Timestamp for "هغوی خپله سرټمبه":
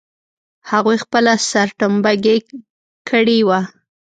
0.71-2.11